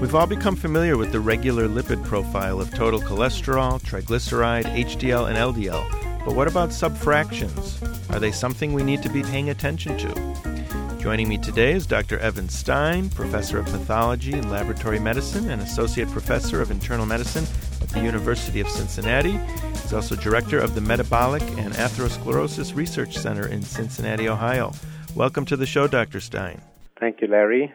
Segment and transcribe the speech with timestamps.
[0.00, 5.36] We've all become familiar with the regular lipid profile of total cholesterol, triglyceride, HDL, and
[5.36, 6.24] LDL.
[6.24, 7.76] But what about subfractions?
[8.10, 10.96] Are they something we need to be paying attention to?
[10.98, 12.18] Joining me today is Dr.
[12.18, 17.44] Evan Stein, professor of pathology and laboratory medicine and associate professor of internal medicine
[17.82, 19.38] at the University of Cincinnati.
[19.82, 24.72] He's also director of the Metabolic and Atherosclerosis Research Center in Cincinnati, Ohio.
[25.14, 26.20] Welcome to the show, Dr.
[26.20, 26.62] Stein.
[26.98, 27.74] Thank you, Larry.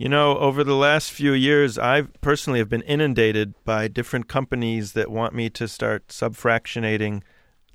[0.00, 4.94] You know, over the last few years, I personally have been inundated by different companies
[4.94, 7.20] that want me to start subfractionating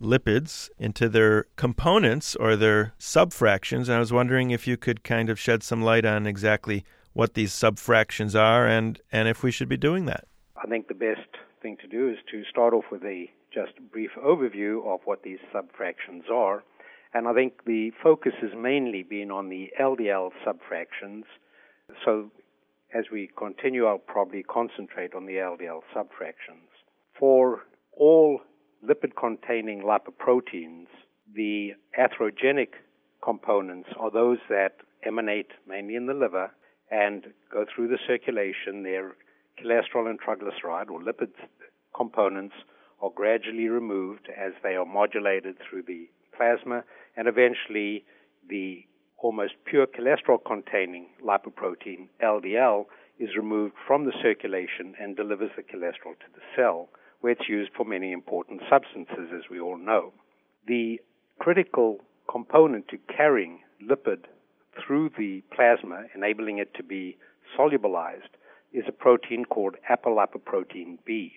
[0.02, 3.82] lipids into their components or their subfractions.
[3.82, 7.36] And I was wondering if you could kind of shed some light on exactly what
[7.36, 10.26] these subfractions are and, and if we should be doing that.
[10.58, 11.30] I think the best
[11.62, 15.38] thing to do is to start off with a just brief overview of what these
[15.54, 16.64] subfractions are.
[17.14, 21.26] And I think the focus has mainly been on the LDL subfractions
[22.04, 22.32] so
[22.94, 26.70] as we continue, I'll probably concentrate on the LDL subfractions.
[27.20, 28.42] For all
[28.88, 30.88] lipid containing lipoproteins,
[31.34, 32.70] the atherogenic
[33.24, 36.52] components are those that emanate mainly in the liver
[36.92, 38.84] and go through the circulation.
[38.84, 39.16] Their
[39.60, 41.32] cholesterol and triglyceride or lipid
[41.96, 42.56] components
[43.02, 46.84] are gradually removed as they are modulated through the plasma
[47.18, 48.06] and eventually
[48.48, 48.86] the
[49.26, 52.86] almost pure cholesterol containing lipoprotein, LDL,
[53.18, 56.90] is removed from the circulation and delivers the cholesterol to the cell,
[57.22, 60.14] where it's used for many important substances, as we all know.
[60.68, 61.02] The
[61.40, 64.26] critical component to carrying lipid
[64.86, 67.18] through the plasma, enabling it to be
[67.58, 68.34] solubilized,
[68.74, 71.34] is a protein called apolipoprotein B.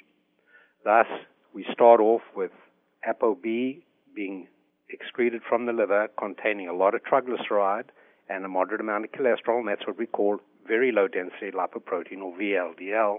[0.85, 1.07] Thus,
[1.55, 2.51] we start off with
[3.09, 3.81] ApoB
[4.15, 4.49] being
[4.91, 7.91] excreted from the liver containing a lot of triglyceride
[8.29, 12.21] and a moderate amount of cholesterol, and that's what we call very low density lipoprotein
[12.21, 13.19] or VLDL.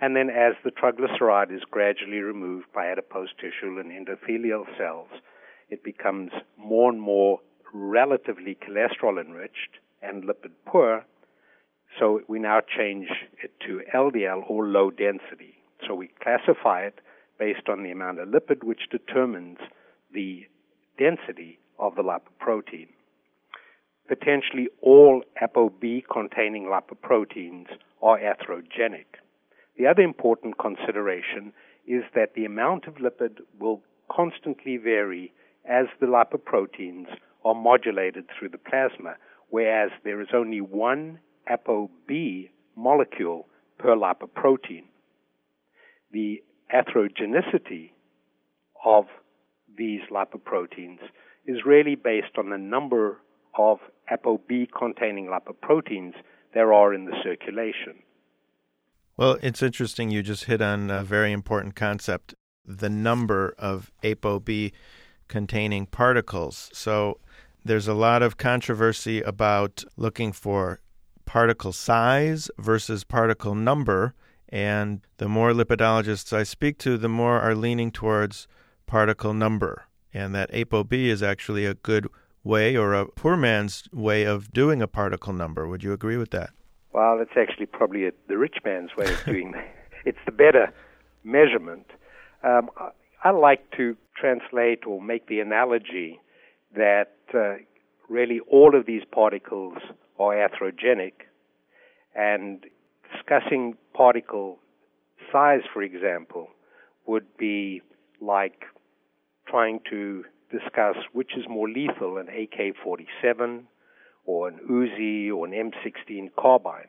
[0.00, 5.08] And then as the triglyceride is gradually removed by adipose tissue and endothelial cells,
[5.70, 7.40] it becomes more and more
[7.72, 11.04] relatively cholesterol enriched and lipid poor.
[11.98, 13.08] So we now change
[13.42, 15.54] it to LDL or low density.
[15.86, 17.00] So we classify it
[17.38, 19.58] based on the amount of lipid, which determines
[20.12, 20.46] the
[20.98, 22.88] density of the lipoprotein.
[24.08, 27.66] Potentially all ApoB containing lipoproteins
[28.02, 29.06] are atherogenic.
[29.76, 31.52] The other important consideration
[31.86, 35.32] is that the amount of lipid will constantly vary
[35.68, 37.06] as the lipoproteins
[37.44, 39.14] are modulated through the plasma,
[39.50, 41.18] whereas there is only one
[41.50, 43.46] ApoB molecule
[43.78, 44.84] per lipoprotein.
[46.12, 46.42] The
[46.74, 47.90] atherogenicity
[48.84, 49.04] of
[49.78, 50.98] these lipoproteins
[51.46, 53.18] is really based on the number
[53.56, 53.78] of
[54.12, 56.14] ApoB containing lipoproteins
[56.54, 58.02] there are in the circulation.
[59.16, 62.34] Well, it's interesting you just hit on a very important concept
[62.64, 64.72] the number of ApoB
[65.26, 66.70] containing particles.
[66.72, 67.18] So
[67.64, 70.80] there's a lot of controversy about looking for
[71.24, 74.14] particle size versus particle number.
[74.48, 78.48] And the more lipidologists I speak to, the more are leaning towards
[78.88, 82.08] particle number, and that ApoB is actually a good
[82.42, 85.68] way or a poor man's way of doing a particle number.
[85.68, 86.50] Would you agree with that?
[86.92, 89.64] Well, it's actually probably a, the rich man's way of doing it.
[90.04, 90.72] It's the better
[91.24, 91.86] measurement.
[92.42, 92.90] Um, I,
[93.24, 96.20] I, like to translate or make the analogy
[96.74, 97.56] that uh,
[98.08, 99.78] really all of these particles
[100.18, 101.12] are atherogenic,
[102.14, 102.64] and
[103.12, 104.60] discussing particle
[105.30, 106.48] size, for example,
[107.06, 107.82] would be
[108.20, 108.64] like
[109.50, 113.66] trying to discuss which is more lethal, an AK 47
[114.24, 116.88] or an Uzi or an M16 carbine.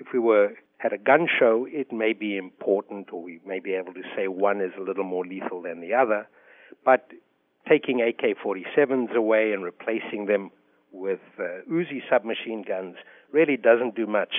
[0.00, 3.74] If we were at a gun show, it may be important, or we may be
[3.74, 6.28] able to say one is a little more lethal than the other,
[6.84, 7.08] but
[7.68, 10.50] taking AK 47s away and replacing them
[10.92, 12.96] with uh, Uzi submachine guns
[13.32, 14.34] really doesn't do much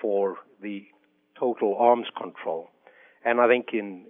[0.00, 0.86] for the
[1.38, 2.68] total arms control.
[3.24, 4.06] And I think in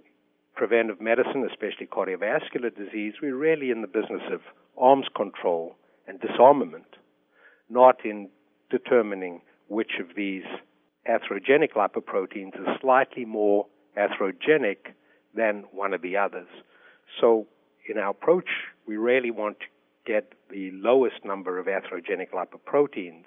[0.59, 4.41] preventive medicine, especially cardiovascular disease, we're really in the business of
[4.77, 6.97] arms control and disarmament,
[7.69, 8.27] not in
[8.69, 9.39] determining
[9.69, 10.43] which of these
[11.09, 13.67] atherogenic lipoproteins is slightly more
[13.97, 14.91] atherogenic
[15.33, 16.49] than one of the others.
[17.21, 17.47] So,
[17.87, 18.49] in our approach,
[18.85, 19.65] we really want to
[20.05, 23.23] get the lowest number of atherogenic lipoproteins.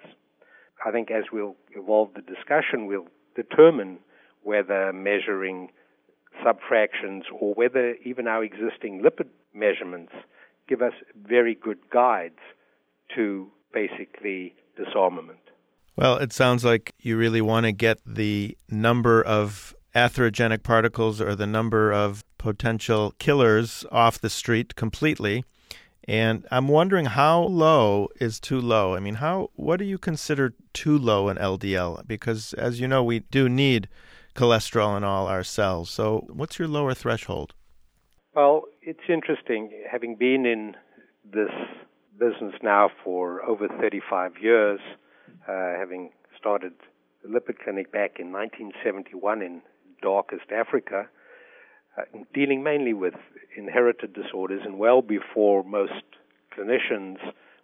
[0.85, 3.97] I think as we'll evolve the discussion, we'll determine
[4.43, 5.71] whether measuring
[6.45, 10.13] subfractions or whether even our existing lipid measurements
[10.67, 10.93] give us
[11.27, 12.39] very good guides
[13.15, 15.39] to basically disarmament.
[15.95, 21.35] Well, it sounds like you really want to get the number of atherogenic particles or
[21.35, 25.43] the number of potential killers off the street completely.
[26.05, 28.95] And I'm wondering how low is too low?
[28.95, 32.05] I mean, how what do you consider too low in LDL?
[32.07, 33.87] Because as you know, we do need
[34.35, 35.89] cholesterol in all our cells.
[35.89, 37.53] So, what's your lower threshold?
[38.35, 40.75] Well, it's interesting having been in
[41.23, 41.51] this
[42.19, 44.79] business now for over 35 years,
[45.47, 46.73] uh, having started
[47.21, 49.61] the lipid clinic back in 1971 in
[50.01, 51.07] darkest Africa,
[51.97, 52.01] uh,
[52.33, 53.13] dealing mainly with
[53.55, 56.03] inherited disorders and well before most
[56.57, 57.17] clinicians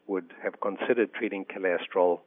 [0.07, 2.19] would have considered treating cholesterol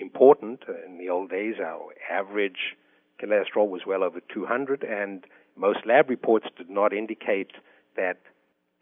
[0.00, 0.60] important.
[0.86, 2.76] In the old days, our average
[3.22, 5.24] cholesterol was well over 200, and
[5.56, 7.52] most lab reports did not indicate
[7.96, 8.18] that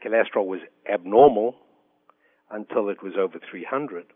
[0.04, 0.60] cholesterol was
[0.90, 1.56] abnormal
[2.50, 4.06] until it was over 300.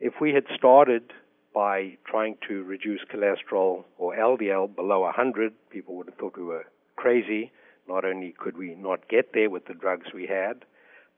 [0.00, 1.12] If we had started
[1.54, 6.66] by trying to reduce cholesterol or LDL below 100, people would have thought we were
[6.96, 7.52] crazy.
[7.88, 10.64] Not only could we not get there with the drugs we had,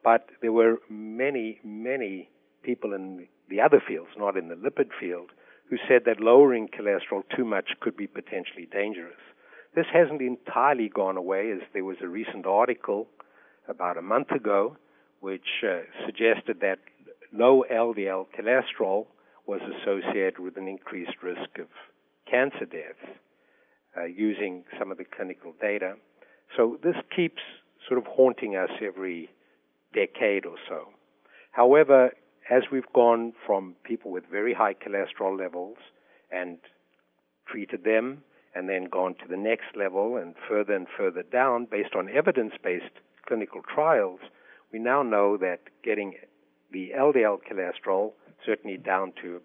[0.02, 2.28] but there were many, many
[2.62, 5.30] people in the other fields, not in the lipid field,
[5.70, 9.20] who said that lowering cholesterol too much could be potentially dangerous.
[9.74, 13.08] This hasn't entirely gone away, as there was a recent article
[13.68, 14.76] about a month ago
[15.20, 16.78] which uh, suggested that
[17.32, 19.06] low LDL cholesterol
[19.46, 21.66] was associated with an increased risk of
[22.30, 23.18] cancer deaths
[23.96, 25.94] uh, using some of the clinical data.
[26.56, 27.40] So this keeps
[27.88, 29.30] sort of haunting us every
[29.94, 30.88] decade or so.
[31.52, 32.10] However,
[32.50, 35.76] as we've gone from people with very high cholesterol levels
[36.30, 36.58] and
[37.46, 38.22] treated them,
[38.54, 42.52] and then gone to the next level and further and further down based on evidence
[42.62, 42.84] based
[43.26, 44.20] clinical trials,
[44.72, 46.14] we now know that getting
[46.72, 48.12] the LDL cholesterol
[48.44, 49.40] certainly down to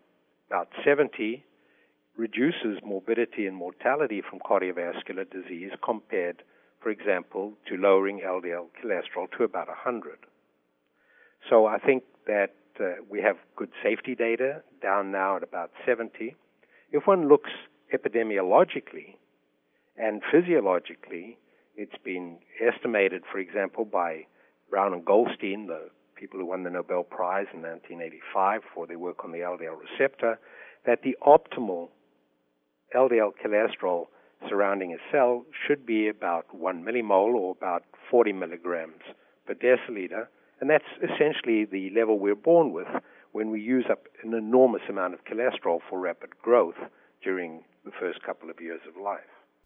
[0.49, 1.43] about 70
[2.17, 6.43] reduces morbidity and mortality from cardiovascular disease compared,
[6.81, 10.17] for example, to lowering LDL cholesterol to about 100.
[11.49, 16.35] So I think that Uh, we have good safety data down now at about 70.
[16.91, 17.49] If one looks
[17.93, 19.15] epidemiologically
[19.97, 21.37] and physiologically,
[21.75, 24.25] it's been estimated, for example, by
[24.69, 29.23] Brown and Goldstein, the people who won the Nobel Prize in 1985 for their work
[29.23, 30.39] on the LDL receptor,
[30.85, 31.89] that the optimal
[32.95, 34.07] LDL cholesterol
[34.47, 39.01] surrounding a cell should be about 1 millimole or about 40 milligrams
[39.45, 40.27] per deciliter.
[40.59, 42.87] And that's essentially the level we're born with
[43.31, 46.75] when we use up an enormous amount of cholesterol for rapid growth
[47.23, 49.19] during the first couple of years of life.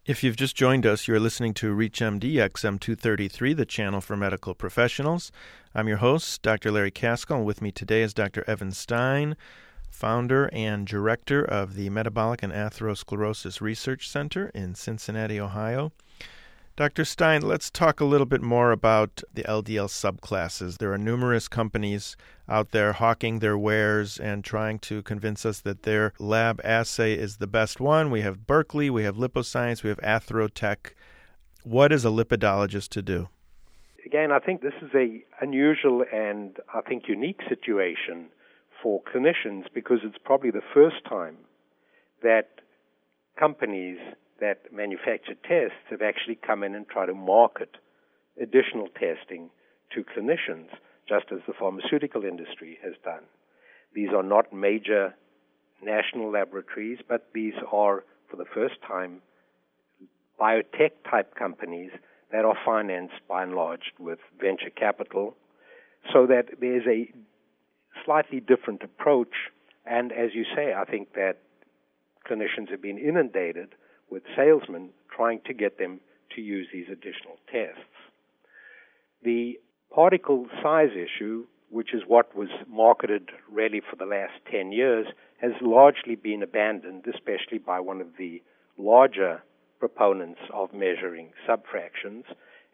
[0.05, 5.31] If you've just joined us, you're listening to ReachMD XM233, the channel for medical professionals.
[5.73, 6.71] I'm your host, Dr.
[6.71, 8.43] Larry Kaskel, and with me today is Dr.
[8.45, 9.37] Evan Stein,
[9.89, 15.93] founder and director of the Metabolic and Atherosclerosis Research Center in Cincinnati, Ohio.
[16.75, 17.05] Dr.
[17.05, 20.79] Stein, let's talk a little bit more about the LDL subclasses.
[20.79, 22.17] There are numerous companies
[22.49, 27.37] out there hawking their wares and trying to convince us that their lab assay is
[27.37, 28.09] the best one.
[28.09, 30.93] We have Berkeley, we have Liposcience, we have Atherotech.
[31.63, 33.29] What is a lipidologist to do?
[34.03, 38.29] Again, I think this is a unusual and I think unique situation
[38.81, 41.37] for clinicians because it's probably the first time
[42.23, 42.49] that
[43.39, 43.99] companies
[44.43, 47.77] that manufacture tests have actually come in and tried to market
[48.41, 49.49] additional testing
[49.95, 50.67] to clinicians,
[51.07, 53.23] just as the pharmaceutical industry has done.
[53.93, 55.15] These are not major
[55.81, 59.21] national laboratories, but these are, for the first time,
[60.37, 61.91] biotech type companies
[62.33, 65.37] that are financed by and large with venture capital,
[66.11, 67.09] so that there's a
[68.03, 69.35] slightly different approach.
[69.85, 71.37] And as you say, I think that
[72.29, 73.69] clinicians have been inundated
[74.13, 75.99] with salesmen trying to get them
[76.35, 77.81] to use these additional tests.
[79.23, 79.59] The
[79.93, 85.07] particle size issue, which is what was marketed really for the last 10 years,
[85.41, 88.41] has largely been abandoned, especially by one of the
[88.77, 89.41] larger
[89.79, 92.23] proponents of measuring subfractions,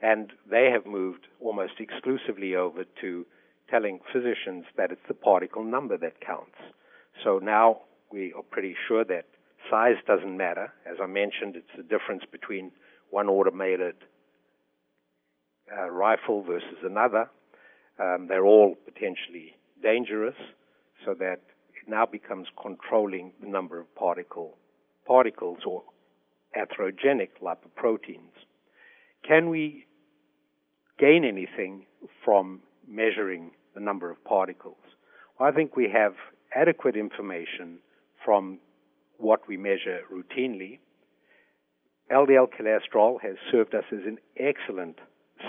[0.01, 3.25] and they have moved almost exclusively over to
[3.69, 6.57] telling physicians that it's the particle number that counts.
[7.23, 7.81] So now
[8.11, 9.25] we are pretty sure that
[9.69, 10.73] Size doesn't matter.
[10.85, 12.71] As I mentioned, it's the difference between
[13.09, 13.95] one automated
[15.71, 17.29] uh, rifle versus another.
[17.99, 20.35] Um, they're all potentially dangerous,
[21.05, 21.41] so that
[21.75, 24.57] it now becomes controlling the number of particle
[25.05, 25.83] particles or
[26.55, 28.33] atherogenic lipoproteins.
[29.27, 29.85] Can we
[30.99, 31.85] gain anything
[32.23, 34.77] from measuring the number of particles?
[35.39, 36.13] Well, I think we have
[36.55, 37.79] adequate information
[38.23, 38.59] from
[39.19, 40.79] what we measure routinely.
[42.11, 44.97] LDL cholesterol has served us as an excellent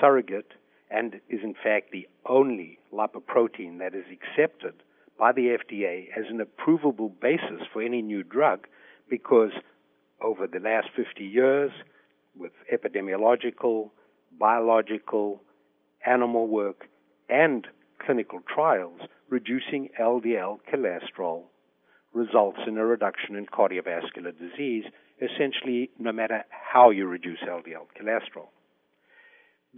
[0.00, 0.52] surrogate
[0.90, 4.74] and is in fact the only lipoprotein that is accepted
[5.18, 8.66] by the FDA as an approvable basis for any new drug
[9.08, 9.52] because
[10.20, 11.70] over the last 50 years,
[12.36, 13.90] with epidemiological,
[14.38, 15.42] biological,
[16.06, 16.88] animal work,
[17.28, 17.66] and
[18.04, 21.44] clinical trials, reducing LDL cholesterol
[22.12, 24.84] results in a reduction in cardiovascular disease,
[25.20, 28.48] essentially, no matter how you reduce LDL cholesterol.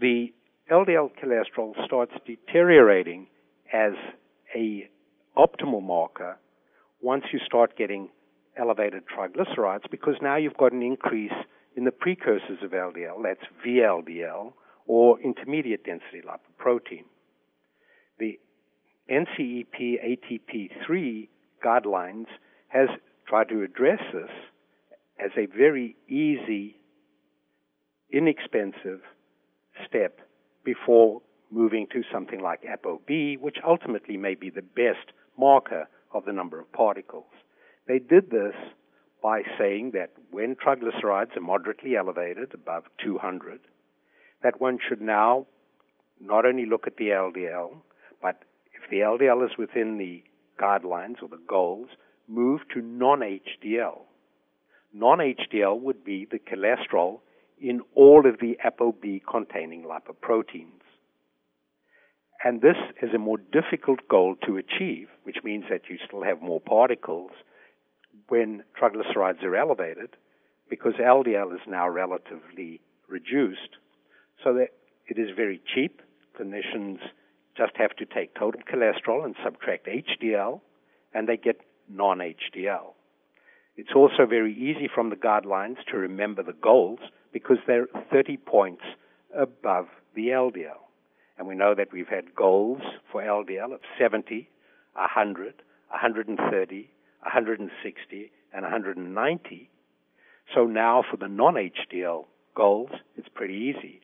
[0.00, 0.32] The
[0.70, 3.26] LDL cholesterol starts deteriorating
[3.72, 3.92] as
[4.54, 4.88] a
[5.36, 6.38] optimal marker
[7.00, 8.08] once you start getting
[8.56, 11.32] elevated triglycerides because now you've got an increase
[11.76, 14.52] in the precursors of LDL, that's VLDL,
[14.86, 17.04] or intermediate density lipoprotein.
[18.18, 18.38] The
[19.10, 21.28] NCEP ATP3
[21.64, 22.26] guidelines
[22.68, 22.88] has
[23.26, 24.30] tried to address this
[25.18, 26.76] as a very easy,
[28.10, 29.00] inexpensive
[29.86, 30.20] step
[30.64, 36.32] before moving to something like ApoB, which ultimately may be the best marker of the
[36.32, 37.32] number of particles.
[37.86, 38.54] They did this
[39.22, 43.60] by saying that when triglycerides are moderately elevated, above 200,
[44.42, 45.46] that one should now
[46.20, 47.76] not only look at the LDL,
[48.20, 48.42] but
[48.74, 50.22] if the LDL is within the
[50.60, 51.88] guidelines or the goals,
[52.28, 54.00] move to non HDL.
[54.92, 57.20] Non HDL would be the cholesterol
[57.60, 60.82] in all of the ApoB containing lipoproteins.
[62.44, 66.42] And this is a more difficult goal to achieve, which means that you still have
[66.42, 67.30] more particles
[68.28, 70.16] when triglycerides are elevated,
[70.68, 73.76] because LDL is now relatively reduced,
[74.42, 74.68] so that
[75.06, 76.02] it is very cheap.
[76.38, 76.98] Clinicians
[77.56, 80.60] just have to take total cholesterol and subtract HDL,
[81.14, 82.94] and they get non HDL.
[83.76, 87.00] It's also very easy from the guidelines to remember the goals
[87.32, 88.82] because they're 30 points
[89.36, 90.82] above the LDL.
[91.38, 94.48] And we know that we've had goals for LDL of 70,
[94.94, 95.54] 100,
[95.88, 96.90] 130,
[97.22, 99.70] 160, and 190.
[100.54, 104.00] So now for the non HDL goals, it's pretty easy.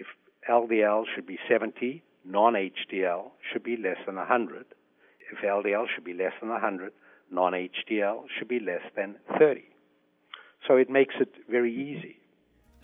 [0.00, 0.06] If
[0.48, 4.66] LDL should be 70, non HDL should be less than 100.
[5.32, 6.92] If LDL should be less than 100,
[7.30, 9.64] non HDL should be less than 30.
[10.66, 12.16] So it makes it very easy.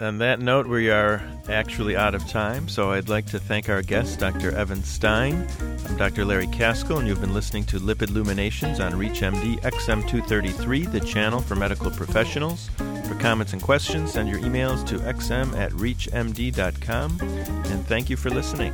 [0.01, 3.83] On that note, we are actually out of time, so I'd like to thank our
[3.83, 4.51] guest, Dr.
[4.51, 5.47] Evan Stein.
[5.87, 6.25] I'm Dr.
[6.25, 11.55] Larry Kaskel, and you've been listening to Lipid Luminations on ReachMD XM233, the channel for
[11.55, 12.71] medical professionals.
[13.09, 18.31] For comments and questions, send your emails to xm at reachmd.com, and thank you for
[18.31, 18.73] listening.